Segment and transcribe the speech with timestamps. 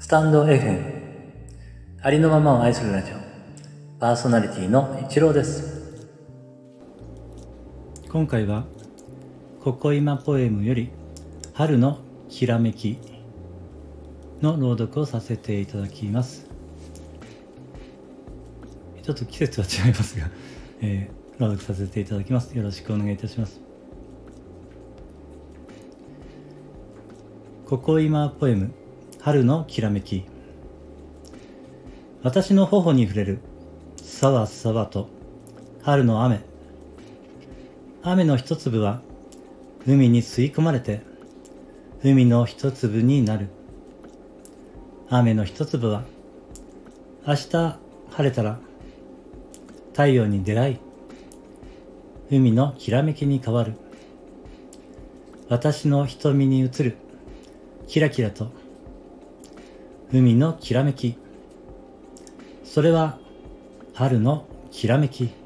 [0.00, 0.82] スタンド FM
[2.00, 3.16] ありのままを愛するラジオ。
[4.00, 6.08] パーソナリティの一郎です。
[8.10, 8.64] 今回は
[9.62, 10.88] ここ今ポエムより
[11.52, 11.98] 春の
[12.30, 12.96] きらめき
[14.40, 16.46] の朗読をさせていただきます。
[19.02, 20.30] ちょっと季節は違いますが、
[20.80, 22.56] えー、朗読させていただきます。
[22.56, 23.60] よろしくお願いいたします。
[27.66, 28.79] ここ今ポエム。
[29.22, 30.24] 春のきらめき。
[32.22, 33.40] 私の頬に触れる。
[33.98, 35.10] さわさわと。
[35.82, 36.40] 春の雨。
[38.02, 39.02] 雨の一粒は
[39.86, 41.02] 海に吸い込まれて
[42.02, 43.48] 海の一粒になる。
[45.10, 46.04] 雨の一粒は
[47.26, 47.78] 明日晴
[48.20, 48.58] れたら
[49.92, 50.78] 太陽に出会い
[52.30, 53.74] 海のきらめきに変わる。
[55.50, 56.96] 私の瞳に映る。
[57.86, 58.59] キラキラと
[60.12, 61.16] 海のきらめき。
[62.64, 63.18] それは
[63.94, 65.39] 春のきらめき。